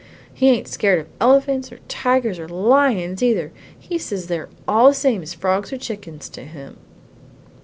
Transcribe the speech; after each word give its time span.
He 0.33 0.49
ain't 0.49 0.67
scared 0.67 0.97
of 0.97 1.05
elephants 1.19 1.71
or 1.71 1.77
tigers 1.87 2.39
or 2.39 2.49
lions 2.49 3.21
either; 3.21 3.51
he 3.77 3.99
says 3.99 4.25
they're 4.25 4.49
all 4.67 4.87
the 4.87 4.95
same 4.95 5.21
as 5.21 5.35
frogs 5.35 5.71
or 5.71 5.77
chickens 5.77 6.27
to 6.29 6.41
him!" 6.43 6.77